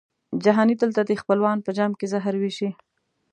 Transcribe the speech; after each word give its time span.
جهاني 0.43 0.75
دلته 0.81 1.01
دي 1.09 1.15
خپلوان 1.21 1.57
په 1.65 1.71
جام 1.77 1.91
کي 1.99 2.05
زهر 2.13 2.33
وېشي 2.37 2.69